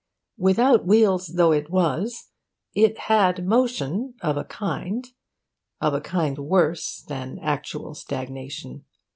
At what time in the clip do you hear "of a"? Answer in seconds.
4.21-4.43, 5.79-6.01